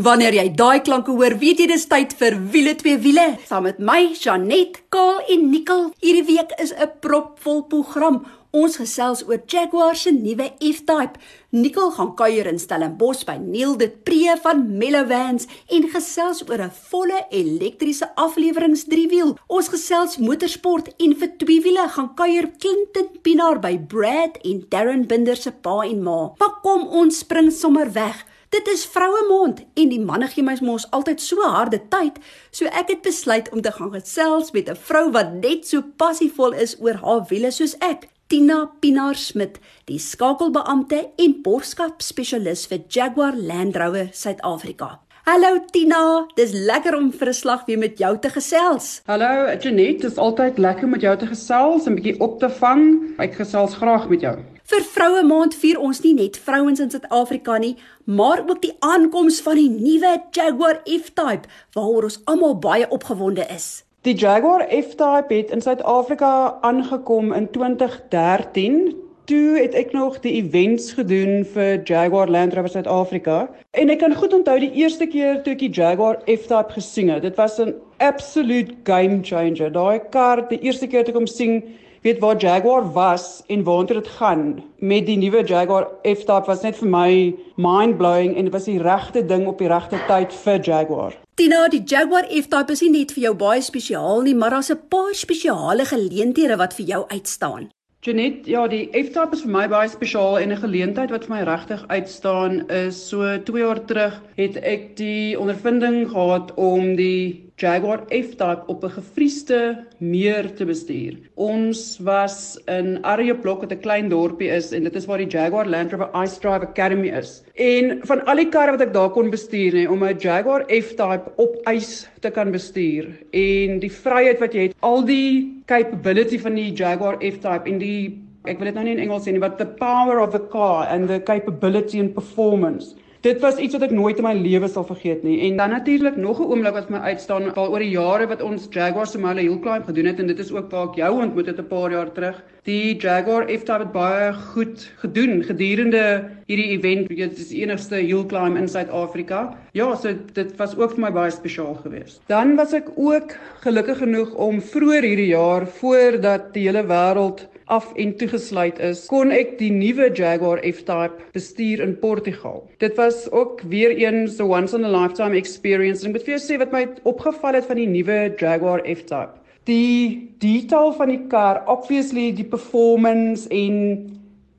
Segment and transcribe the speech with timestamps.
[0.00, 3.34] Wanneer jy daai klanke hoor, weet jy dis tyd vir wiele twee wiele.
[3.44, 5.90] Saam met my, Janet, Kaal en Nicole.
[6.00, 8.24] Hierdie week is 'n propvol program.
[8.50, 11.18] Ons gesels oor Jaguar se nuwe F-Type.
[11.50, 16.62] Nicole gaan kuier in Stellenbosch by Neil de Pre van Mellow Vans en gesels oor
[16.62, 19.36] 'n volle elektriese afleweringsdriewiel.
[19.48, 25.36] Ons gesels motorsport en vir tweewiele gaan kuier Clinton Pinaar by Brad en Darren Binder
[25.36, 26.32] se pa en ma.
[26.38, 28.29] Maar kom ons spring sommer weg.
[28.50, 32.16] Dit is vroue maand en die manne gee my mos altyd so harde tyd,
[32.50, 36.56] so ek het besluit om te gaan gesels met 'n vrou wat net so passievol
[36.64, 38.08] is oor haar wiele soos ek.
[38.26, 44.98] Tina Pinaar Smit, die skakelbeampte en borgskap spesialis vir Jaguar Land Rover Suid-Afrika.
[45.24, 49.00] Hallo Tina, dis lekker om vir 'n slag weer met jou te gesels.
[49.06, 52.40] Hallo Janet, dit is altyd lekker om met jou te gesels en 'n bietjie op
[52.40, 53.14] te vang.
[53.18, 54.36] Ek gesels graag met jou.
[54.70, 57.72] Vir Vroue Maand vier ons nie net vrouens in Suid-Afrika nie,
[58.06, 63.82] maar ook die aankoms van die nuwe Jaguar F-Type waaroor ons almal baie opgewonde is.
[64.06, 66.30] Die Jaguar F-Type het in Suid-Afrika
[66.62, 68.78] aangekom in 2013.
[69.26, 73.42] Toe het ek nog die events gedoen vir Jaguar Land Rover Suid-Afrika
[73.74, 77.26] en ek kan goed onthou die eerste keer toe ek die Jaguar F-Type gesien het.
[77.26, 79.74] Dit was 'n absolute game changer.
[79.74, 81.64] Daai kar, die eerste keer toe ek hom sien,
[82.00, 86.76] weet waar Jaguar was en waartoe dit gaan met die nuwe Jaguar F-Type was net
[86.80, 87.10] vir my
[87.56, 91.18] mind-blowing en dit was die regte ding op die regte tyd vir Jaguar.
[91.34, 94.80] Tina, die Jaguar F-Type is nie net vir jou baie spesiaal nie, maar daar's 'n
[94.88, 97.70] paar spesiale geleenthede wat vir jou uitstaan.
[98.02, 101.42] Janet, ja, die F-Type is vir my baie spesiaal en 'n geleentheid wat vir my
[101.44, 108.06] regtig uitstaan is so 2 jaar terug het ek die ondervinding gehad om die Jaguar
[108.08, 111.18] F-Type op 'n gefriesde meer te bestuur.
[111.34, 115.66] Ons was in Arjeplog wat 'n klein dorpie is en dit is waar die Jaguar
[115.66, 117.42] Land Rover Ice Drive Academy is.
[117.54, 121.32] En van al die karre wat ek daar kon bestuur nê, om 'n Jaguar F-Type
[121.36, 126.54] op ys te kan bestuur en die vryheid wat jy het, al die capability van
[126.54, 129.58] die Jaguar F-Type en die ek wil dit nou nie in Engels sê nie, but
[129.58, 133.90] the power of the car and the capability and performance Dit was iets wat ek
[133.92, 135.42] nooit in my lewe sal vergeet nie.
[135.44, 138.68] En dan natuurlik nog 'n oomblik wat my uitstaan, al oor die jare wat ons
[138.70, 141.58] Jaguar Mile Hill Climb gedoen het en dit is ook waar ek jou ontmoet het
[141.58, 142.42] 'n paar jaar terug.
[142.64, 147.08] Die Jaguar het baie goed gedoen gedurende hierdie event.
[147.08, 149.56] Dit is die enigste hill climb in Suid-Afrika.
[149.72, 152.20] Ja, so dit was ook vir my baie spesiaal geweest.
[152.26, 157.92] Dan was ek ook gelukkig genoeg om vroeër hierdie jaar voordat die hele wêreld af
[157.94, 162.64] en toegesluit is, kon ek die nuwe Jaguar F-Type bestuur in Portugal.
[162.82, 166.02] Dit was ook weer een so once in a lifetime experience.
[166.02, 169.38] En ek moet vir jou sê wat my opgeval het van die nuwe Jaguar F-Type.
[169.70, 173.76] Die detail van die kar, obviously die performance en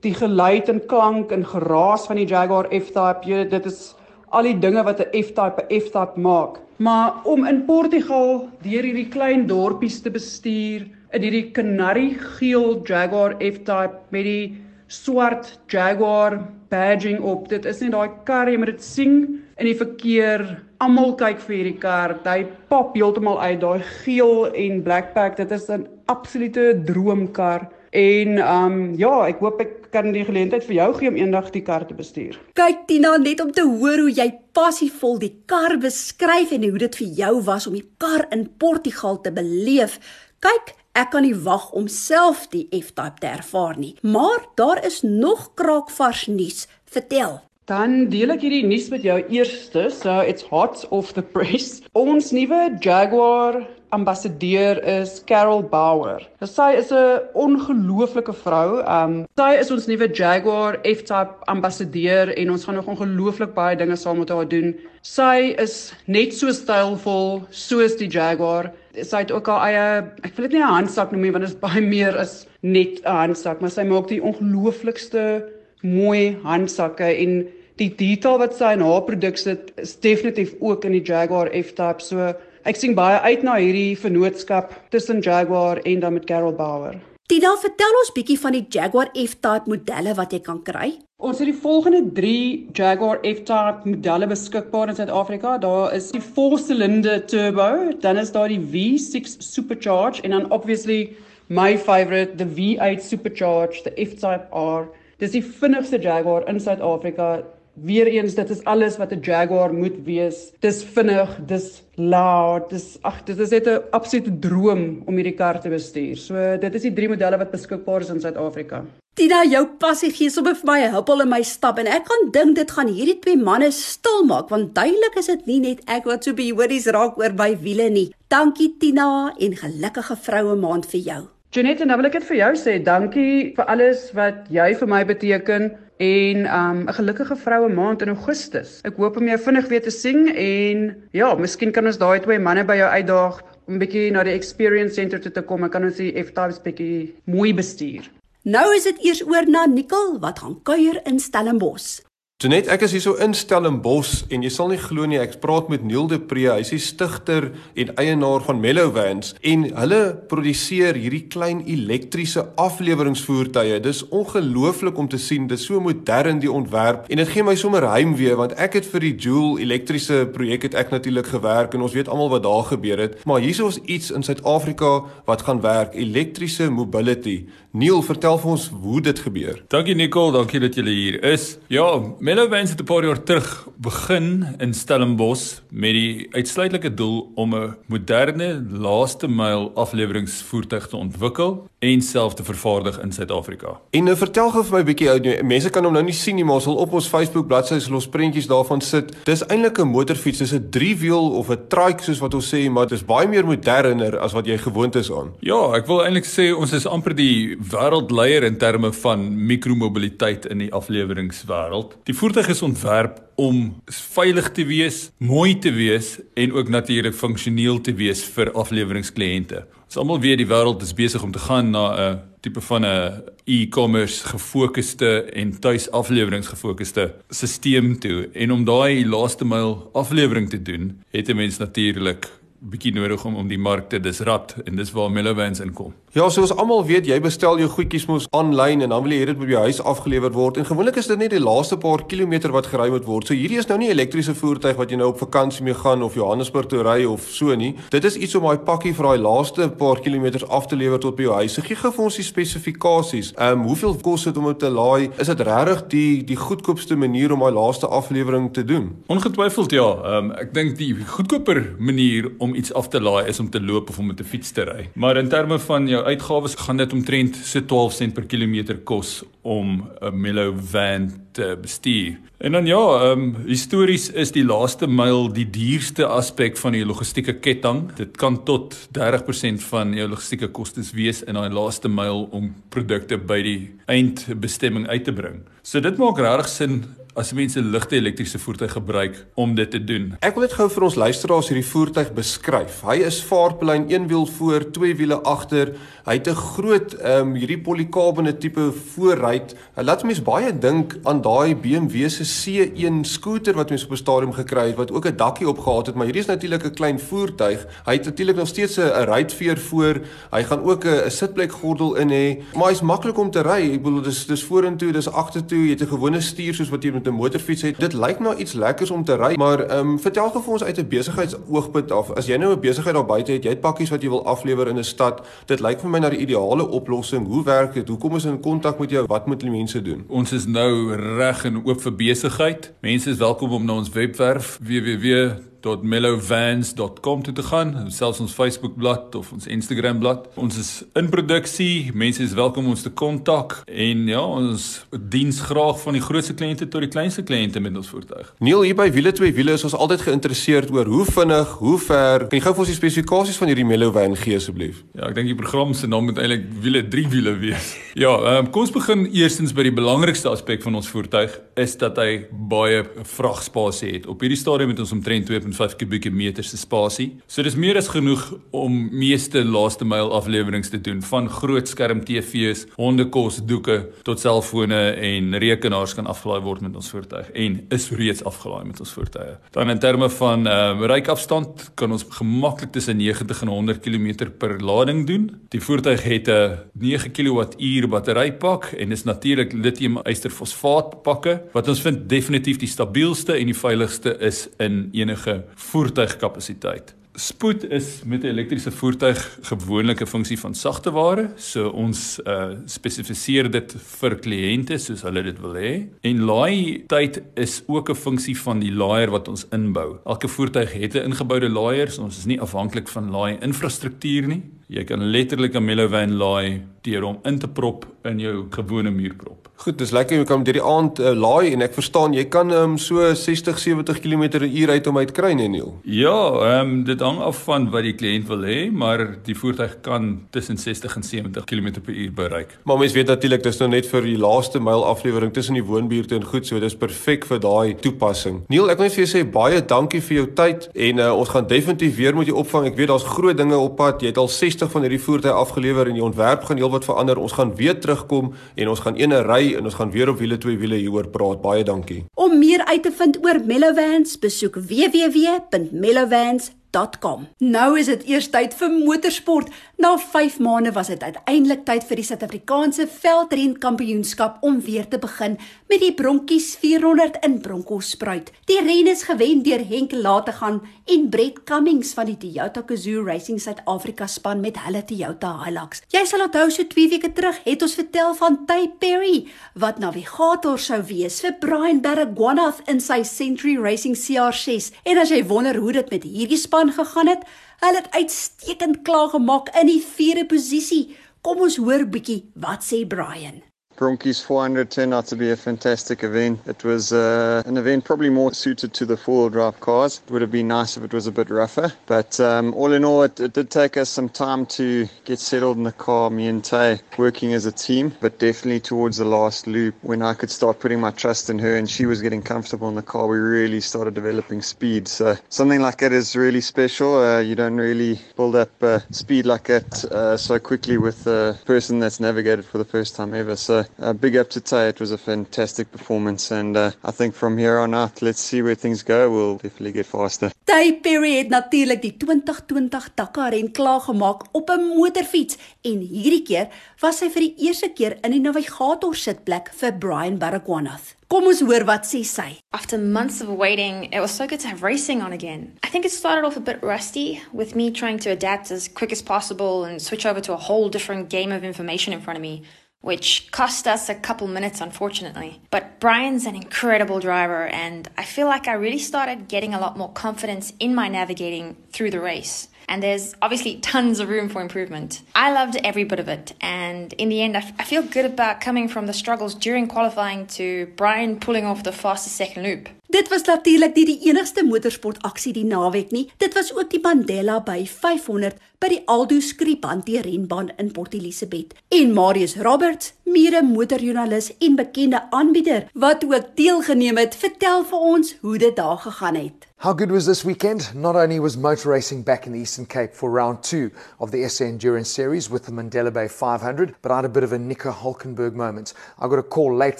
[0.06, 3.92] die geluid en klank en geraas van die Jaguar F-Type, dit is
[4.32, 6.62] al die dinge wat 'n F-Type 'n F-Type maak.
[6.78, 13.36] Maar om in Portugal deur hierdie klein dorpies te bestuur, in hierdie kanarrie geel Jaguar
[13.40, 14.44] F-Type met die
[14.92, 16.38] swart Jaguar
[16.72, 17.50] badging op.
[17.52, 19.18] Dit is net daai kar jy moet dit sien
[19.58, 20.46] in die verkeer.
[20.82, 22.16] Almal kyk vir hierdie kar.
[22.26, 25.38] Hy pop heeltemal uit daai geel en black pack.
[25.38, 27.70] Dit is 'n absolute droomkar.
[27.92, 31.62] En um ja, ek hoop ek kan die geleentheid vir jou gee om eendag die
[31.62, 32.40] kar te bestuur.
[32.56, 36.96] Kyk Tina, net om te hoor hoe jy passievol die kar beskryf en hoe dit
[36.96, 40.00] vir jou was om die kar in Portugal te beleef.
[40.40, 43.94] Kyk, Ek kan nie wag om self die F-type te ervaar nie.
[44.03, 46.66] Maar daar is nog kraakvars nuus.
[46.91, 47.40] Vertel.
[47.72, 49.85] Dan deel ek hierdie nuus met jou eerste.
[49.96, 51.79] So it's hot off the press.
[51.96, 53.62] Ons nuwe Jaguar
[53.96, 56.19] ambassadeur is Carol Bauer.
[56.44, 58.84] Sy is 'n ongelooflike vrou.
[58.84, 63.96] Um sy is ons nuwe Jaguar F-Type ambassadeur en ons gaan nog ongelooflik baie dinge
[63.96, 64.75] saam met haar doen.
[65.02, 69.85] Sy is net so stylvol soos die Jaguar sy het ook haar eie
[70.23, 73.02] ek wil dit nie 'n handsak noem nie want dit is baie meer as net
[73.05, 75.43] 'n handsak maar sy maak die ongelooflikste
[75.82, 77.47] mooi handsakke en
[77.82, 82.03] die detail wat sy in haar produk sit is definitief ook in die Jaguar F-Type.
[82.03, 82.34] So
[82.70, 86.99] ek sien baie uit na hierdie vennootskap tussen Jaguar en dan met Carol Bauer
[87.32, 90.90] Tina, vertel ons bietjie van die Jaguar F-Type modelle wat jy kan kry.
[91.24, 95.54] Ons het die volgende 3 Jaguar F-Type modelle beskikbaar in Suid-Afrika.
[95.64, 97.70] Daar is die 4-silinder turbo,
[98.04, 101.16] dan is daar die V6 supercharge en dan obviously
[101.48, 104.90] my favorite, the V8 supercharge, the F-Type R.
[105.24, 107.38] Dis die vinnigste Jaguar in Suid-Afrika.
[107.79, 110.52] Weereens dit is alles wat 'n Jaguar moet wees.
[110.59, 115.59] Dis vinnig, dis loud, dis ag, dit is net 'n absolute droom om hierdie kar
[115.62, 116.18] te bestuur.
[116.18, 118.84] So dit is die drie modelle wat beskikbaar is in Suid-Afrika.
[119.14, 122.32] Tina, jou passie gee sommer vir my 'n huppel in my stap en ek kan
[122.32, 126.06] dink dit gaan hierdie twee manne stil maak want duidelik is dit nie net ek
[126.06, 128.14] wat so behoorlik raak oor by wiele nie.
[128.29, 131.28] Dankie Tina en gelukkige vroue maand vir jou.
[131.52, 135.03] Janette, nou wil ek dit vir jou sê, dankie vir alles wat jy vir my
[135.03, 135.72] beteken
[136.02, 138.80] en um 'n gelukkige vroue maand in Augustus.
[138.84, 142.40] Ek hoop om jou vinnig weer te sien en ja, miskien kan ons daai twee
[142.40, 145.70] manne by jou uitdaag om 'n bietjie na die experience center toe te kom en
[145.70, 148.09] kan ons die F-types bietjie mooi bestuur.
[148.44, 152.02] Nou is dit eers oor na Nicole wat gaan kuier in Stellenbosch.
[152.41, 155.84] Tonet, ek is hierso in Stellenbosch en jy sal nie glo nie, ek praat met
[155.85, 159.99] Neil de Pre, hy's die stigter en eienaar van Mellow Vans en hulle
[160.32, 163.78] produseer hierdie klein elektriese afleweringsvoertuie.
[163.85, 167.85] Dis ongelooflik om te sien, dis so modern die ontwerp en dit gee my sommer
[167.91, 171.94] heimwee want ek het vir die Joule elektriese projek het ek natuurlik gewerk en ons
[171.94, 173.20] weet almal wat daar gebeur het.
[173.29, 177.44] Maar hierso is iets in Suid-Afrika wat gaan werk, elektriese mobility.
[177.72, 179.62] Neil, vertel vir ons hoe dit gebeur.
[179.72, 181.53] Dankie Nicole, dankie dat jy hier is.
[181.72, 181.85] Ja,
[182.20, 187.76] Mellowbands het 'n paar jaar terug begin in Stellenbosch met die uitsluitlike doel om 'n
[187.88, 193.80] moderne laaste myl afleweringsvoertuig te ontwikkel en self te vervaardig in Suid-Afrika.
[193.90, 196.36] En nou vertel gou vir my 'n bietjie ou, mense kan hom nou nie sien
[196.36, 199.16] nie, maar ons sal op ons Facebook bladsy sal ons prentjies daarvan sit.
[199.26, 202.88] Dis eintlik 'n motorfiets, dis 'n driewiel of 'n trike soos wat ons sê, maar
[202.88, 205.34] dit is baie meer moderner as wat jy gewoond is aan.
[205.40, 210.58] Ja, ek wil eintlik sê ons is amper die wêreldleier in terme van mikromobiliteit in
[210.58, 211.98] die afleweringswêreld.
[212.04, 217.82] Die voertuig is ontwerp om veilig te wees, mooi te wees en ook natuurlik funksioneel
[217.82, 219.66] te wees vir afleweringskliënte.
[219.91, 223.23] Ons almal weet die wêreld is besig om te gaan na 'n tipe van 'n
[223.43, 231.28] e-commerce gefokusde en tuisafleweringsgefokusde stelsel toe en om daai laaste myl aflewering te doen, het
[231.28, 232.29] 'n mens natuurlik
[232.59, 235.94] bietjie nodig om om die mark te disrupt en dis waar Mellowvans inkom.
[236.11, 239.28] Ja, soos almal weet, jy bestel jou goedjies mos aanlyn en dan wil jy hê
[239.29, 242.02] dit moet by jou huis afgelewer word en gewoonlik is dit net die laaste paar
[242.11, 243.29] kilometer wat gery moet word.
[243.29, 246.03] So hierdie is nou nie 'n elektriese voertuig wat jy nou op vakansie mee gaan
[246.03, 247.78] of Johannesburg toe ry of so nie.
[247.91, 251.16] Dit is iets om daai pakkie vir daai laaste paar kilometers af te lewer tot
[251.16, 251.55] by jou huis.
[251.55, 253.31] Gee gou vir ons die spesifikasies.
[253.37, 255.09] Ehm um, hoeveel kos dit om dit te laai?
[255.17, 258.98] Is dit regtig die die goedkoopste manier om daai laaste aflewering te doen?
[259.08, 259.96] Ongetwyfeld ja.
[260.03, 263.62] Ehm um, ek dink die goedkoper manier om iets af te laai is om te
[263.62, 264.89] loop of om met 'n fiets te ry.
[264.96, 269.22] Maar in terme van jou uitgawes gaan dit omtrent so 12 sent per kilometer kos
[269.42, 272.20] om 'n Mellow van te bestuur.
[272.38, 276.86] En dan ja, ehm um, histories is die laaste myl die duurste aspek van die
[276.86, 277.94] logistieke ketting.
[277.96, 283.18] Dit kan tot 30% van jou logistieke kostes wees in daai laaste myl om produkte
[283.18, 285.42] by die eindbestemming uit te bring.
[285.62, 290.12] So dit maak regtig sin as mense ligte elektriese voertuie gebruik om dit te doen.
[290.24, 292.81] Ek wil net gou vir ons luisteraars hierdie voertuig beskryf.
[292.88, 295.74] Hy is vaartplein, een wiel voor, twee wiele agter.
[296.05, 299.55] Hy het 'n groot ehm um, hierdie polikarbone tipe voorruit.
[299.75, 303.98] Hy laat mense baie dink aan daai BMW se C1 skooter wat mense op 'n
[303.98, 306.74] stadium gekry het wat ook 'n dakkie op gehad het, maar hierdie is natuurlik 'n
[306.74, 307.67] klein voertuig.
[307.86, 310.01] Hy het natuurlik nog steeds 'n ruitveer voor.
[310.31, 313.74] Hy gaan ook 'n sitplekgordel in hê, maar hy's maklik om te ry.
[313.74, 315.63] Ek bedoel dis dis vorentoe, dis agtertoe.
[315.63, 317.80] Jy het 'n gewone stuur soos wat jy met 'n motorfiets het.
[317.80, 320.63] Dit lyk na iets lekkers om te ry, maar ehm um, vertel gou vir ons
[320.63, 322.12] uit 'n besigheidsoogpunt af.
[322.12, 324.68] As jy nou 'n besigheid daar buite het, jy het pakkies wat jy wil aflewer
[324.68, 325.27] in 'n stad.
[325.46, 327.28] Dit lyk vir my na die ideale oplossing.
[327.28, 327.88] Hoe werk dit?
[327.88, 329.06] Hoekom is in kontak met jou?
[329.08, 330.04] Wat moet die mense doen?
[330.08, 332.74] Ons is nou reg en oop vir besigheid.
[332.82, 338.75] Mense is welkom om na ons webwerf www www.mellowvans.com toe te gaan, selfs ons Facebook
[338.75, 340.30] bladsy of ons Instagram bladsy.
[340.41, 341.91] Ons is in produksie.
[341.94, 344.68] Mense is welkom om ons te kontak en ja, ons
[345.12, 348.32] diens graag van die grootste kliënte tot die kleinste kliënte met ons voertuig.
[348.44, 352.27] Neil hier by Wiele 2 Wiele is ons altyd geïnteresseerd oor hoe vinnig, hoe ver.
[352.32, 354.82] Kan jy gou vir ons die spesifikasies van hierdie Mellowvan gee asseblief?
[354.98, 357.74] Ja, ek dink die program se naam moet eintlik Wiele 3 Wiele wees.
[358.01, 361.98] Ja, um, kom ons begin eerstens by die belangrikste aspek van ons voertuig is dat
[362.00, 364.08] hy baie vragspasie het.
[364.10, 367.10] Op hierdie stadium het ons omtrent 2 1.5 kubieke meter se spasie.
[367.27, 368.24] So dis meer as genoeg
[368.55, 373.77] om meeste laaste myl afleweringe te doen van groot skerm TV's, hondekos, doeke
[374.08, 378.79] tot selfone en rekenaars kan afgelaai word met ons voertuig en is reeds afgelaai met
[378.84, 379.38] ons voertuie.
[379.55, 384.27] Dan in terme van ehm uh, reikafstand kan ons gemaklik tussen 90 en 100 km
[384.38, 385.29] per lading doen.
[385.50, 391.81] Die voertuig het 'n 9 kWh batterypak en is natuurlik lithium ysterfosfaat pakke wat ons
[391.81, 396.96] vind definitief die stabielste en die veiligste is in enige voertuigkapasiteit.
[397.14, 402.50] Spoed is met 'n elektriese voertuig gewoonlik 'n funksie van sagte ware, so ons uh
[402.66, 405.88] spesifiseer dit vir kliënte soos hulle dit wil hê.
[406.02, 409.98] En laai tyd is ook 'n funksie van die laaier wat ons inbou.
[410.06, 414.44] Elke voertuig het 'n ingeboude laaier, so ons is nie afhanklik van laai infrastruktuur nie.
[414.68, 419.42] Jy kan letterlik 'n Mellowvan laai deur hom in te prop in jou gewone muurprop.
[419.62, 422.50] Goed, dis lekker jy kan deur die aand uh, laai en ek verstaan jy kan
[422.56, 425.76] um, so 60 70 km/h uit om uit kry nee Neil.
[425.86, 426.16] Ja,
[426.48, 430.08] ehm um, dit hang af van wat die kliënt wil hê, maar die voertuig kan
[430.34, 432.56] tussen 60 en 70 km/h bereik.
[432.66, 436.18] Maar mens weet natuurlik dis nou net vir die laaste myl aflewering tussen die woonbuurte
[436.18, 438.42] en goed, so dis perfek vir daai toepassing.
[438.50, 441.30] Neil, ek wil net vir jou sê baie dankie vir jou tyd en uh, ons
[441.36, 442.72] gaan definitief weer met jou opvang.
[442.72, 444.02] Ek weet daar's groot dinge op pad.
[444.02, 447.20] Jy het al 60 van hierdie voertuie afgelewer en die ontwerp gaan heelwat verander.
[447.20, 450.38] Ons gaan weer terugkom en ons gaan eene ry en ons gaan weer op wiele
[450.38, 451.42] twee wiele hieroor praat.
[451.42, 452.06] Baie dankie.
[452.16, 457.28] Om meer uit te vind oor Mellowvans, besoek www.mellowvans.com www.motorsport.com.
[457.38, 459.50] Nou is dit eers tyd vir motorsport.
[459.82, 465.00] Na 5 maande was dit uiteindelik tyd vir die Suid-Afrikaanse veldren kampioenskap om weer te
[465.01, 465.38] begin
[465.70, 468.32] met die Bronkies 400 in Bronkhorstspruit.
[468.46, 473.42] Die ren is gewen deur Henk Lategan en Brett Cummings van die Toyota Gazoo Racing
[473.42, 475.84] Suid-Afrika span met hulle Toyota Hilux.
[475.92, 479.25] Jy sal onthou so 2 weke terug het ons vertel van Ty Perry
[479.60, 484.72] wat navigator sou wees vir Brian Baragwanath in sy Century Racing CR6.
[484.86, 487.27] En as jy wonder hoe dit met hierdie span aangegaan het.
[487.62, 490.84] Hulle het uitstekend klaar gemaak in die vierde posisie.
[491.22, 493.41] Kom ons hoor bietjie wat sê Brian.
[493.82, 496.40] Bronchies 400 turned out to be a fantastic event.
[496.46, 500.02] It was uh, an event probably more suited to the four-wheel drive cars.
[500.06, 501.74] It would have been nice if it was a bit rougher.
[501.88, 505.58] But um, all in all, it, it, did take us some time to get settled
[505.58, 507.92] in the car, me and Tay, working as a team.
[508.00, 511.58] But definitely towards the last loop, when I could start putting my trust in her
[511.58, 514.88] and she was getting comfortable in the car, we really started developing speed.
[514.88, 517.00] So something like that is really special.
[517.00, 521.36] Uh, you don't really build up uh, speed like that uh, so quickly with a
[521.46, 523.36] person that's navigated for the first time ever.
[523.36, 524.70] So uh, big up to Tay.
[524.70, 528.42] It was a fantastic performance, and uh, I think from here on out, let's see
[528.42, 529.10] where things go.
[529.10, 530.32] We'll definitely get faster.
[530.46, 536.48] Tay Perry het natuurlik die 2020 Dakar ren klaargemaak op 'n motorfiets en hierdie keer
[536.82, 540.96] was hy vir die eerste keer in die navigator sitplek vir Brian Baragwanath.
[541.08, 542.40] Kom ons hoor wat sê sy.
[542.51, 545.58] After months of waiting, it was so good to have racing on again.
[545.63, 548.92] I think it started off a bit rusty with me trying to adapt as quick
[548.92, 552.22] as possible and switch over to a whole different game of information in front of
[552.22, 552.44] me
[552.82, 555.42] which cost us a couple minutes, unfortunately.
[555.52, 559.78] But Brian's an incredible driver, and I feel like I really started getting a lot
[559.78, 562.48] more confidence in my navigating through the race.
[562.68, 565.02] And there's obviously tons of room for improvement.
[565.16, 568.06] I loved every bit of it, and in the end, I, f- I feel good
[568.06, 572.70] about coming from the struggles during qualifying to Brian pulling off the fastest second loop.
[572.92, 576.10] Dit was natuurlik nie die enigste motorsportaksie die naweek nie.
[576.20, 581.56] Dit was ook die Mandela by 500 by die Aldo Skripante renbaan in Port Elizabeth.
[581.72, 588.12] En Marius Roberts, mede motorjoernalis en bekende aanbieder wat ook deelgeneem het, vertel vir ons
[588.26, 589.48] hoe dit daar gegaan het.
[589.62, 590.74] How good was this weekend?
[590.74, 594.27] Not only was motor racing back in the Eastern Cape for round two of the
[594.27, 597.38] SA Endurance Series with the Mandela Bay 500, but I had a bit of a
[597.38, 598.74] Nico Hulkenberg moment.
[598.98, 599.80] I got a call late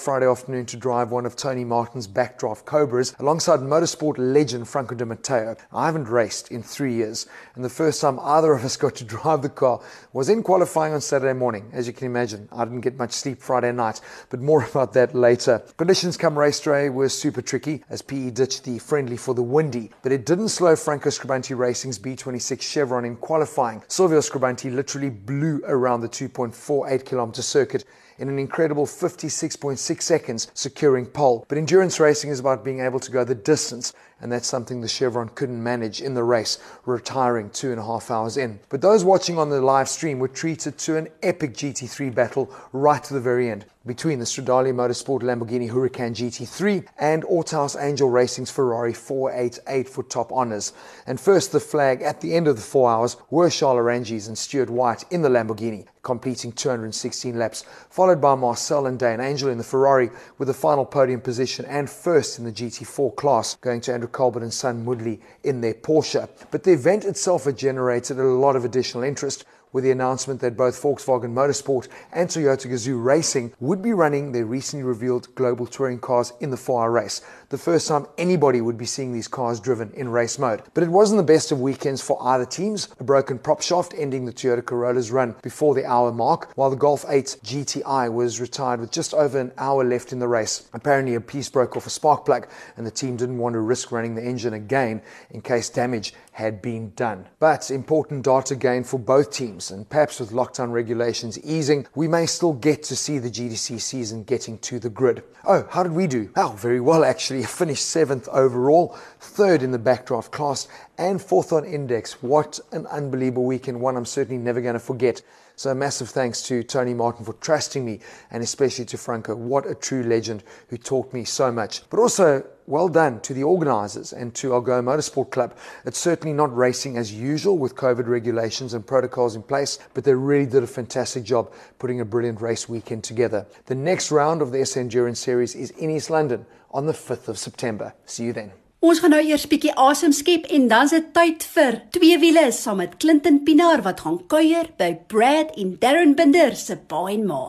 [0.00, 5.04] Friday afternoon to drive one of Tony Martin's backdraft Cobras alongside motorsport legend Franco Di
[5.04, 5.56] Matteo.
[5.72, 9.04] I haven't raced in three years, and the first time either of us got to
[9.04, 9.80] drive the car
[10.12, 11.68] was in qualifying on Saturday morning.
[11.72, 15.12] As you can imagine, I didn't get much sleep Friday night, but more about that
[15.12, 15.60] later.
[15.76, 19.71] Conditions come race day were super tricky as PE ditched the friendly for the wind
[20.02, 23.82] but it didn't slow Franco Scribanti Racing's B26 Chevron in qualifying.
[23.88, 27.84] Silvio Scribanti literally blew around the 2.48 kilometer circuit
[28.22, 31.44] in an incredible 56.6 seconds, securing pole.
[31.48, 34.86] But endurance racing is about being able to go the distance, and that's something the
[34.86, 38.60] Chevron couldn't manage in the race, retiring two and a half hours in.
[38.68, 43.02] But those watching on the live stream were treated to an epic GT3 battle right
[43.02, 48.50] to the very end between the Stradale Motorsport Lamborghini Huracan GT3 and Autohaus Angel Racing's
[48.50, 50.72] Ferrari 488 for top honours.
[51.06, 54.38] And first, the flag at the end of the four hours were Charles Arangis and
[54.38, 59.58] Stuart White in the Lamborghini, completing 216 laps, followed by Marcel and Dane Angel in
[59.58, 63.92] the Ferrari with the final podium position and first in the GT4 class, going to
[63.92, 66.28] Andrew Colbert and Son Woodley in their Porsche.
[66.50, 70.56] But the event itself had generated a lot of additional interest with the announcement that
[70.56, 75.98] both Volkswagen Motorsport and Toyota Gazoo Racing would be running their recently revealed global touring
[75.98, 77.22] cars in the 4 hour race.
[77.52, 80.62] The first time anybody would be seeing these cars driven in race mode.
[80.72, 82.88] But it wasn't the best of weekends for either teams.
[82.98, 86.76] A broken prop shaft ending the Toyota Corolla's run before the hour mark, while the
[86.76, 90.70] Golf 8 GTI was retired with just over an hour left in the race.
[90.72, 93.92] Apparently, a piece broke off a spark plug, and the team didn't want to risk
[93.92, 97.28] running the engine again in case damage had been done.
[97.38, 102.24] But important data gain for both teams, and perhaps with lockdown regulations easing, we may
[102.24, 105.22] still get to see the GDC season getting to the grid.
[105.44, 106.30] Oh, how did we do?
[106.34, 107.41] Oh, very well actually.
[107.44, 110.68] Finished seventh overall, third in the backdraft class,
[110.98, 112.22] and fourth on index.
[112.22, 115.22] What an unbelievable weekend, one I'm certainly never going to forget.
[115.62, 118.00] So, a massive thanks to Tony Martin for trusting me,
[118.32, 119.36] and especially to Franco.
[119.36, 121.88] What a true legend who taught me so much.
[121.88, 125.56] But also, well done to the organisers and to Algoa Motorsport Club.
[125.84, 130.16] It's certainly not racing as usual with COVID regulations and protocols in place, but they
[130.16, 133.46] really did a fantastic job putting a brilliant race weekend together.
[133.66, 137.28] The next round of the SA Endurance Series is in East London on the 5th
[137.28, 137.94] of September.
[138.04, 138.50] See you then.
[138.82, 142.80] Ons gaan nou eers bietjie asem skep en dan se tyd vir twee wiele saam
[142.82, 147.44] met Clinton Pinaar wat gaan kuier by Brad en Darren Binder se pa en ma.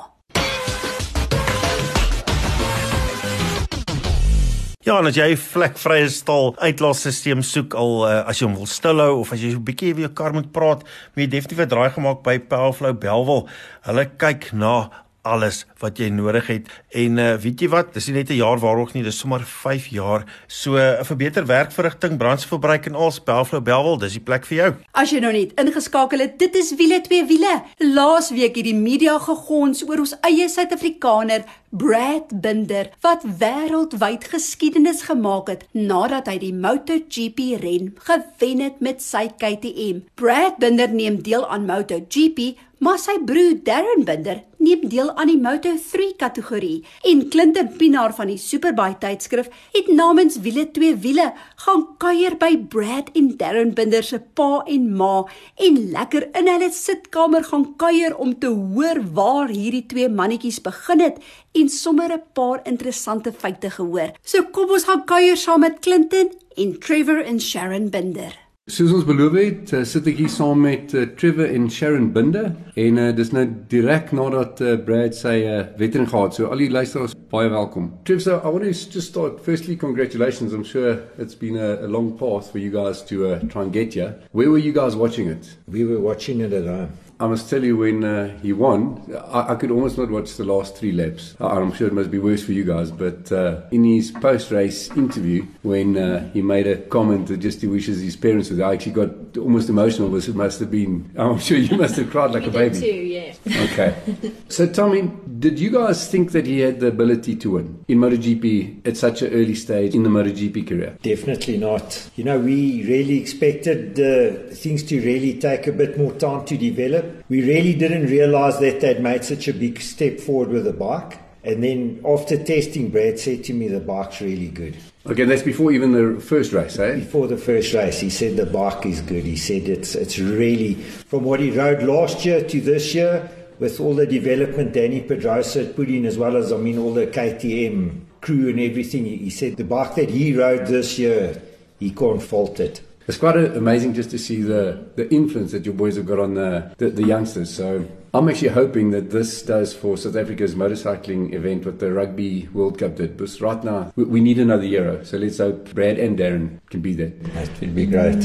[4.86, 8.70] Ja, en as jy 'n vlekvrye stal uitlaatstelsel soek al uh, as jy hom wil
[8.70, 10.86] stilhou of as jy 'n bietjie weer jou kar moet praat,
[11.16, 13.50] moet jy definitief 'n draai gemaak by Powerflow Belwel.
[13.82, 14.92] Hulle kyk na
[15.24, 16.70] alles wat jy nodig het.
[16.92, 19.88] En uh, weet jy wat, dis nie net 'n jaar waarog nie, dis sommer 5
[19.88, 20.26] jaar.
[20.48, 24.72] So uh, vir beter werkverrigting, brandstofverbruik en al Spelflow Belwel, dis die plek vir jou.
[24.92, 27.64] As jy nou net ingeskakel het, dit is wiele twee wiele.
[27.80, 35.48] Laasweek het die media gegons oor ons eie Suid-Afrikaner Brad Binder wat wêreldwyd geskiedenis gemaak
[35.50, 40.04] het nadat hy die MotoGP ren gewen het met sy KTM.
[40.20, 42.54] Brad Binder neem deel aan MotoGP
[42.84, 48.28] maar sy broer Darren Binder neem deel aan die Moto3 kategorie en Clinton Pinaar van
[48.32, 51.30] die Superbike tydskrif het namens wiele twee wiele
[51.64, 55.24] gaan kuier by Brad en Darren Binder se pa en ma
[55.68, 61.08] en lekker in hulle sitkamer gaan kuier om te hoor waar hierdie twee mannetjies begin
[61.08, 61.24] het
[61.56, 64.12] en sommer 'n paar interessante feite gehoor.
[64.24, 68.43] So kom ons gaan kuier saam met Clinton en Trevor en Sharon Binder.
[68.72, 72.46] Soos ons beloof het, uh, sit ek hier saam met uh, Trevor en Sharon Binder
[72.80, 76.32] en uh, dis nou direk nadat uh, Brad sy uh, wedren gehad.
[76.38, 77.90] So al die luisteraars baie welkom.
[78.08, 80.56] Trevor, so I want to just start firstly congratulations.
[80.56, 83.76] I'm sure it's been a, a long path for you guys to uh, try and
[83.76, 84.16] get here.
[84.32, 85.58] Where were you guys watching it?
[85.68, 86.96] We were watching it at home.
[87.24, 89.02] I must tell you, when uh, he won,
[89.32, 91.38] I, I, could almost not watch the last three laps.
[91.40, 94.92] I'm sure it must be worse for you guys, but uh, in his post race
[94.92, 98.74] interview, when uh, he made a comment that just he wishes his parents would, I
[98.74, 100.14] actually got almost emotional.
[100.14, 102.78] It must have been, I'm sure you must have cried like a baby.
[102.78, 103.34] too, yeah.
[103.48, 103.96] Okay.
[104.50, 105.10] so tell me,
[105.44, 109.22] did you guys think that he had the ability to win in MotoGP at such
[109.24, 110.98] an early stage in the MotoGP career?
[111.02, 112.10] Definitely not.
[112.16, 116.58] You know, we really expected uh, things to really take a bit more time to
[116.58, 117.26] develop.
[117.28, 121.20] We really didn't realize that they'd made such a big step forward with the bike.
[121.44, 124.78] And then after testing, Brad said to me, the bike's really good.
[125.06, 126.96] Okay, that's before even the first race, eh?
[126.96, 129.26] Before the first race, he said the bike is good.
[129.26, 133.30] He said it's it's really from what he rode last year to this year,
[133.64, 136.94] with all the development Danny Pedrosa had put in, as well as I mean all
[136.94, 139.06] the KTM crew and everything.
[139.06, 141.42] He said the bike that he rode this year,
[141.80, 142.82] he can't fault it.
[143.08, 146.34] It's quite amazing just to see the, the influence that your boys have got on
[146.34, 147.54] the, the, the, youngsters.
[147.54, 152.50] So I'm actually hoping that this does for South Africa's motorcycling event what the Rugby
[152.54, 153.16] World Cup did.
[153.16, 155.04] Because right now, we, we need another hero.
[155.04, 157.14] So let's hope Brad and Darren can be there.
[157.34, 158.22] That would be great.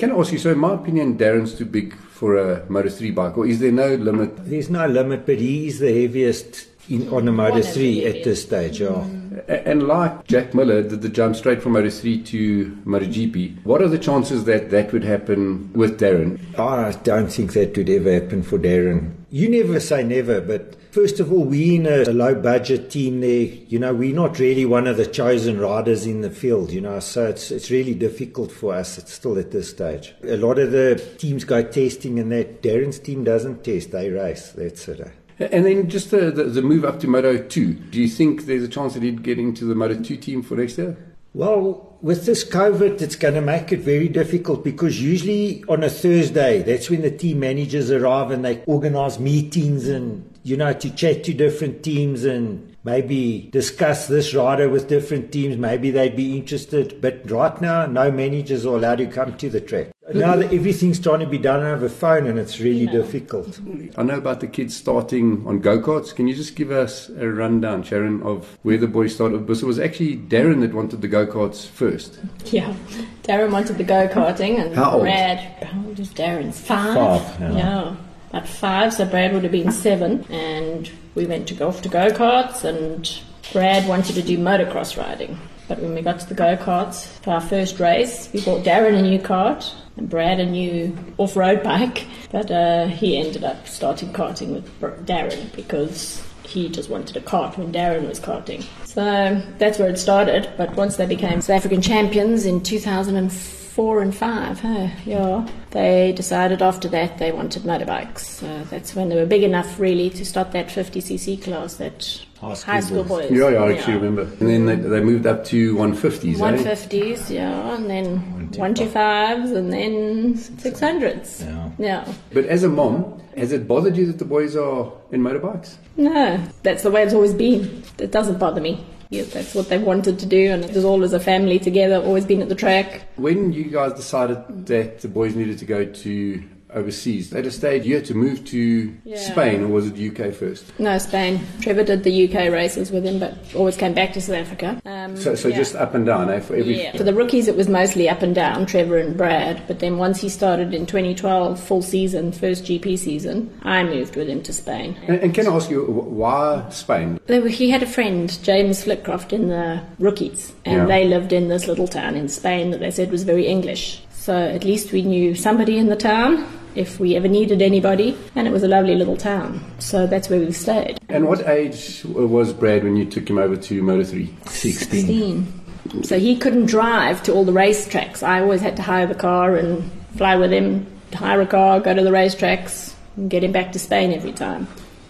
[0.00, 3.12] Can I ask you, so in my opinion, Darren's too big for a Motor 3
[3.12, 4.30] bike, or is there no limit?
[4.44, 8.82] There's no limit, but he's the heaviest in, on the Motor 3 at this stage,
[8.82, 9.06] yeah.
[9.48, 13.88] And like Jack Miller did the jump straight from Moto 3 to MotoGP, what are
[13.88, 16.38] the chances that that would happen with Darren?
[16.58, 19.14] I don't think that would ever happen for Darren.
[19.30, 23.20] You never say never, but first of all, we're in a, a low budget team
[23.20, 23.44] there.
[23.68, 27.00] You know, we're not really one of the chosen riders in the field, you know,
[27.00, 28.98] so it's, it's really difficult for us.
[28.98, 30.14] It's still at this stage.
[30.24, 34.50] A lot of the teams go testing, and that Darren's team doesn't test, they race.
[34.52, 35.00] That's it.
[35.00, 35.48] Eh.
[35.52, 37.72] And then just the, the, the, move up to Moto 2.
[37.72, 40.54] Do you think there's a chance that he'd get into the Moto 2 team for
[40.54, 40.98] next year?
[41.32, 45.88] Well, with this COVID, it's going to make it very difficult because usually on a
[45.88, 50.90] Thursday, that's when the team managers arrive and they organize meetings and, you know, to
[50.90, 55.56] chat to different teams and maybe discuss this rider with different teams.
[55.56, 57.00] Maybe they'd be interested.
[57.00, 59.88] But right now, no managers are allowed to come to the track.
[60.12, 62.92] Now that everything's trying to be done over phone and it's really no.
[62.92, 63.60] difficult.
[63.96, 66.12] I know about the kids starting on go karts.
[66.12, 69.46] Can you just give us a rundown, Sharon, of where the boys started?
[69.46, 72.18] Because it was actually Darren that wanted the go karts first.
[72.46, 72.74] Yeah,
[73.22, 75.02] Darren wanted the go karting, and how old?
[75.02, 75.38] Brad.
[75.62, 76.52] How old is Darren?
[76.52, 76.94] Five.
[76.94, 77.40] Five.
[77.40, 77.56] Yeah.
[77.56, 77.96] yeah.
[78.32, 82.10] At five, so Brad would have been seven, and we went to golf to go
[82.10, 83.20] karts, and
[83.52, 85.38] Brad wanted to do motocross riding.
[85.70, 88.98] But when we got to the go karts for our first race, we bought Darren
[88.98, 92.06] a new kart and Brad a new off road bike.
[92.32, 97.56] But uh, he ended up starting karting with Darren because he just wanted a kart
[97.56, 98.64] when Darren was karting.
[98.84, 100.50] So that's where it started.
[100.56, 104.88] But once they became South African champions in 2004, four and five, huh?
[105.06, 105.48] Yeah.
[105.70, 108.18] They decided after that they wanted motorbikes.
[108.18, 112.54] So that's when they were big enough, really, to start that 50cc class that High
[112.54, 113.28] school high school boys.
[113.30, 113.38] boys.
[113.38, 114.22] Yeah, yeah, I actually remember.
[114.38, 116.62] And then they, they moved up to 150s, eh?
[116.62, 121.40] 150s, yeah, and then 125s, and then 600s.
[121.40, 121.70] Yeah.
[121.78, 122.12] Yeah.
[122.34, 125.76] But as a mom, has it bothered you that the boys are in motorbikes?
[125.96, 127.82] No, that's the way it's always been.
[127.98, 128.84] It doesn't bother me.
[129.10, 132.24] Yeah, that's what they wanted to do, and it was always a family together, always
[132.24, 133.08] been at the track.
[133.16, 136.42] When you guys decided that the boys needed to go to
[136.74, 139.16] overseas, at a stage you had to move to Yeah.
[139.18, 140.64] Spain, or was it UK first?
[140.78, 141.40] No, Spain.
[141.60, 144.80] Trevor did the UK races with him, but always came back to South Africa.
[144.86, 145.56] Um, So, so yeah.
[145.56, 146.40] just up and down, eh?
[146.40, 146.96] For every Yeah.
[146.96, 149.62] For the rookies, it was mostly up and down, Trevor and Brad.
[149.66, 154.28] But then once he started in 2012, full season, first GP season, I moved with
[154.28, 154.96] him to Spain.
[155.06, 157.18] And, and can I ask you why Spain?
[157.28, 161.66] Were, he had a friend, James Flitcroft, in the rookies, and they lived in this
[161.66, 164.02] little town in Spain that they said was very English.
[164.12, 168.46] So at least we knew somebody in the town if we ever needed anybody, and
[168.46, 169.64] it was a lovely little town.
[169.78, 170.98] So that's where we stayed.
[171.08, 174.34] And what age was Brad when you took him over to Moto 3?
[174.46, 175.46] 16.
[175.86, 176.04] 16.
[176.04, 178.22] So he couldn't drive to all the racetracks.
[178.22, 181.94] I always had to hire the car and fly with him, hire a car, go
[181.94, 184.68] to the racetracks, and get him back to Spain every time.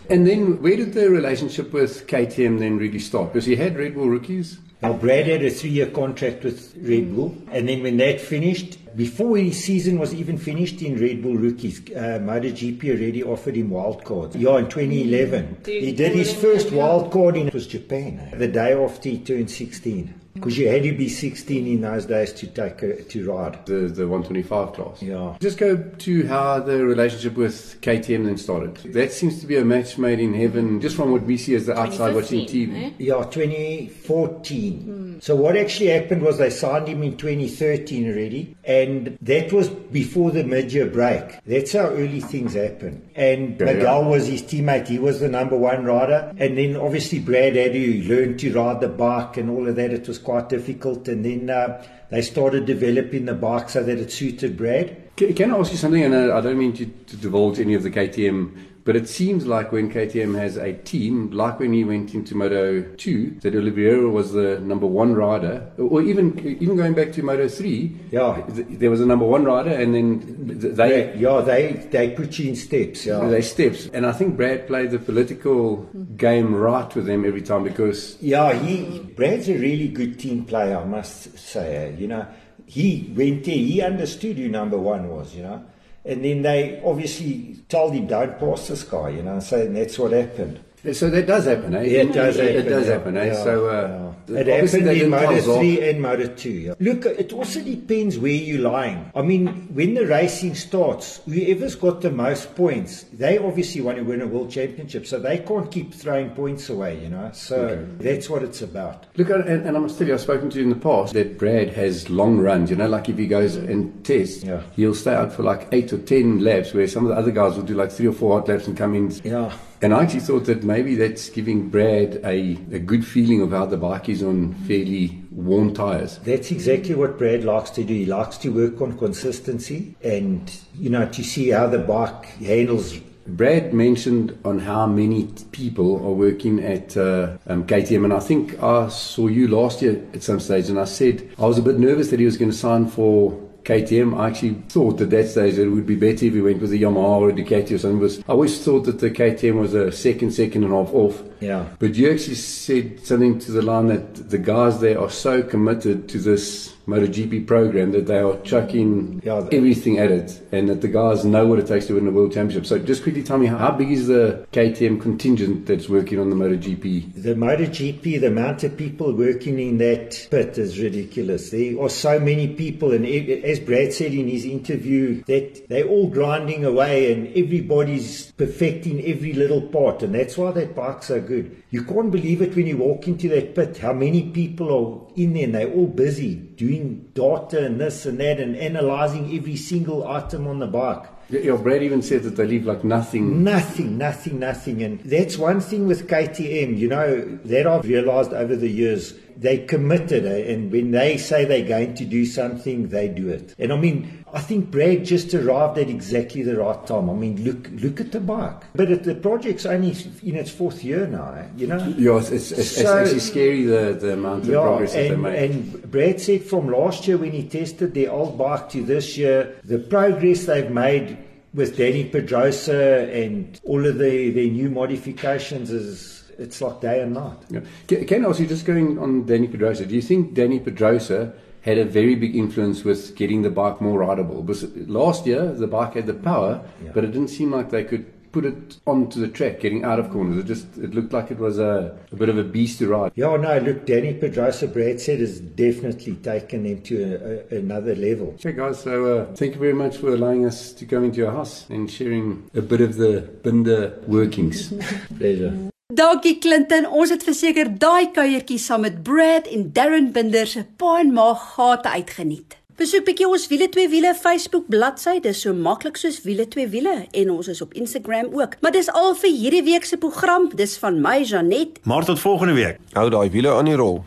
[0.09, 3.33] And then where did the relationship with KTM then really start?
[3.33, 4.59] Because he had Red Bull rookies.
[4.83, 8.79] Now, Brad had a three year contract with Red Bull, and then when that finished,
[8.97, 13.71] before his season was even finished in Red Bull rookies, uh, MotoGP already offered him
[13.71, 14.37] wild cards.
[14.37, 15.59] Yeah, in 2011.
[15.67, 19.19] He did his first wild card in it was Japan, eh, the day after he
[19.19, 20.15] turned 16.
[20.35, 23.67] Because you had to be 16 in those days to take a, to ride.
[23.67, 25.03] The, the 125 class.
[25.03, 25.37] Yeah.
[25.41, 28.77] Just go to how the relationship with KTM then started.
[28.93, 31.67] That seems to be a match made in heaven, just from what we see as
[31.67, 32.85] the outside watching TV.
[32.87, 32.91] eh?
[32.99, 35.19] Yeah, 2014.
[35.21, 40.31] So what actually happened was they signed him in 2013 already, and that was before
[40.31, 41.39] the mid-year break.
[41.45, 43.09] That's how early things happen.
[43.15, 44.09] And Yeah, Miguel yeah.
[44.09, 44.89] was his teammate.
[44.89, 48.81] He was the number one rider, and then obviously Brad had to learn to ride
[48.81, 49.91] the bike and all of that.
[49.93, 54.13] It was quite difficult, and then uh, they started developing the bike so that it
[54.13, 55.17] suited Brad.
[55.17, 56.05] Can, can I ask you something?
[56.05, 59.47] And uh, I don't mean to, to divulge any of the KTM, but it seems
[59.47, 64.09] like when KTM has a team, like when he went into Moto 2, that Oliveira
[64.09, 68.43] was the number one rider, or even even going back to Moto 3, Yeah.
[68.55, 71.15] th- there was a number one rider, and then th- they.
[71.19, 73.05] yeah, they they put you in steps.
[73.07, 73.29] Yeah.
[73.29, 77.65] They steps, and I think Brad played the political game right with them every time
[77.65, 81.95] because Yeah, he Brad's a really good team player, I must say.
[81.99, 82.27] You know,
[82.67, 85.35] he went there, he understood who number one was.
[85.37, 85.63] You know,
[86.05, 89.11] and then they obviously told him don't pass this guy.
[89.11, 90.61] You know, so that's what happened.
[90.93, 91.83] So that does happen, eh?
[91.83, 92.71] Yeah, it does It, happen.
[92.73, 93.27] does yeah, happen, eh?
[93.27, 94.39] yeah, so uh, yeah.
[94.41, 95.41] it happened in Motor.
[95.43, 96.51] 3 and Motor 2.
[96.51, 96.75] Yeah.
[96.81, 99.11] Look, it also depends where you're lying.
[99.15, 104.05] I mean, when the racing starts, whoever's got the most points, they obviously want to
[104.05, 107.31] win a world championship, so they can't keep throwing points away, you know.
[107.35, 109.07] So that's what it's about.
[109.17, 111.39] Look, and, and I must tell you, I've spoken to you in the past that
[111.39, 112.71] Brad has long runs.
[112.71, 114.63] You know, like if he goes and tests, Yeah.
[114.77, 117.57] he'll stay out for like eight or ten laps, where some of the other guys
[117.57, 119.11] will do like three or four hot laps and come in.
[119.25, 119.53] Yeah.
[119.83, 123.65] And I actually thought that maybe that's giving Brad a, a good feeling of how
[123.65, 126.19] the bike is on fairly worn tyres.
[126.19, 127.95] That's exactly what Brad likes to do.
[127.95, 132.99] He likes to work on consistency and, you know, to see how the bike handles.
[133.27, 138.63] Brad mentioned on how many people are working at uh, um, KTM, and I think
[138.63, 141.79] I saw you last year at some stage, and I said I was a bit
[141.79, 144.19] nervous that he was going to sign for KTM.
[144.19, 146.73] I actually thought at that stage that it would be better if we went with
[146.73, 147.99] a Yamaha or a Ducati or something.
[147.99, 151.23] Because I always thought that the KTM was a second, second and a half off.
[151.41, 151.67] Yeah.
[151.79, 156.09] But you actually said something to the line that the guys there are so committed
[156.11, 160.89] to this MotoGP program that they are chucking Yeah, everything at it, and that the
[160.89, 162.67] guys know what it takes to win the world championship.
[162.67, 166.31] So, just quickly tell me how, how big is the KTM contingent that's working on
[166.31, 167.23] the MotoGP?
[167.23, 171.51] The MotoGP, the amount of people working in that pit is ridiculous.
[171.51, 176.09] There are so many people, and as Brad said in his interview, that they're all
[176.09, 181.63] grinding away and everybody's perfecting every little part, and that's why that bike's so good.
[181.71, 185.35] You can't believe it when you walk into that pit, how many people are in
[185.35, 186.80] there, and they're all busy doing
[187.15, 191.05] data and this and that, and analyzing every single item on the bike.
[191.31, 193.45] Your Brad even said that they leave like nothing.
[193.45, 194.83] Nothing, nothing, nothing.
[194.83, 199.15] And that's one thing with KTM, you know, that I've realized over the years.
[199.41, 203.55] They committed, eh, and when they say they're going to do something, they do it.
[203.59, 207.09] And I mean, I think Brad just arrived at exactly the right time.
[207.09, 208.61] I mean, look look at the bike.
[208.75, 211.79] But it, the project's only in its fourth year now, eh, you know.
[211.97, 214.99] Yeah, it's it's, it's, So- it's actually scary the the amount of Yeah, progress that
[215.09, 215.51] they and, made.
[215.51, 219.55] and Brad said from last year when he tested their old bike to this year,
[219.65, 221.17] the progress they've made
[221.53, 227.15] with Danny Pedrosa and all of the, their new modifications is it's like day and
[227.15, 227.39] night.
[227.51, 227.61] Yeah.
[227.87, 231.85] Ken, Ken, also just going on Danny Pedrosa, do you think Danny Pedrosa had a
[231.85, 234.43] very big influence with getting the bike more rideable?
[234.43, 236.93] Because last year the bike had the power, Yeah.
[236.95, 240.09] but it didn't seem like they could put it onto the track, getting out of
[240.11, 240.39] corners.
[240.39, 243.11] It just it looked like it was a, a bit of a beast to ride.
[243.17, 247.03] Yeah, no, look, Danny Pedrosa, Brad said, has definitely taken them to
[247.51, 248.29] a, a, another level.
[248.35, 251.33] Okay, guys, so uh, thank you very much for allowing us to come into your
[251.33, 254.73] house and sharing a bit of the Binder workings.
[255.19, 255.70] Pleasure.
[255.91, 261.01] Dankie Clinton, ons het verseker daai kuiertjie saam met Brad en Darren Binder se pa
[261.01, 262.55] en ma gate uitgeniet.
[262.79, 266.95] Besoek bietjie ons wiele twee wiele Facebook bladsy, dis so maklik soos wiele twee wiele
[267.11, 268.55] en ons is op Instagram ook.
[268.63, 270.47] Maar dis al vir hierdie week se program.
[270.55, 271.83] Dis van my Janet.
[271.83, 272.79] Maar tot volgende week.
[272.95, 274.05] Hou daai wiele aan die rol.